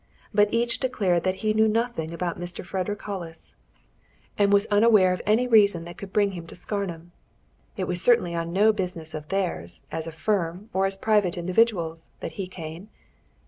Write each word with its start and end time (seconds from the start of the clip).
But 0.33 0.51
each 0.51 0.79
declared 0.79 1.25
that 1.25 1.35
he 1.45 1.53
knew 1.53 1.67
nothing 1.67 2.11
about 2.11 2.39
Mr. 2.39 2.65
Frederick 2.65 3.03
Hollis, 3.03 3.53
and 4.35 4.51
was 4.51 4.65
utterly 4.71 4.77
unaware 4.87 5.13
of 5.13 5.21
any 5.27 5.45
reason 5.45 5.85
that 5.85 5.97
could 5.97 6.11
bring 6.11 6.31
him 6.31 6.47
to 6.47 6.55
Scarnham: 6.55 7.11
it 7.77 7.83
was 7.87 8.01
certainly 8.01 8.33
on 8.33 8.51
no 8.51 8.73
business 8.73 9.13
of 9.13 9.27
theirs, 9.27 9.83
as 9.91 10.07
a 10.07 10.11
firm, 10.11 10.71
or 10.73 10.87
as 10.87 10.97
private 10.97 11.37
individuals, 11.37 12.09
that 12.19 12.31
he 12.31 12.47
came. 12.47 12.89